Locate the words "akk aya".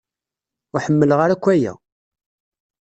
1.35-1.73